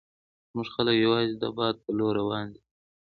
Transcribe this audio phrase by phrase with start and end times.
[0.49, 2.61] زموږ خلک یوازې د باد په لور روان وي.